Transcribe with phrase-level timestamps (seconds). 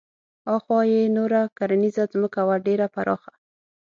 [0.55, 3.31] اخواته یې نوره کرنیزه ځمکه وه ډېره پراخه.